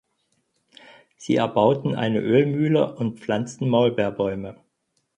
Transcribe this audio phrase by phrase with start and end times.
[1.15, 4.57] Sie erbauten eine Ölmühle und pflanzten Maulbeerbäume.